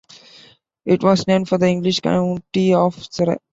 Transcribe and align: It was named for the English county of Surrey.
It 0.83 1.03
was 1.03 1.27
named 1.27 1.47
for 1.47 1.59
the 1.59 1.67
English 1.67 1.99
county 1.99 2.73
of 2.73 2.95
Surrey. 3.13 3.37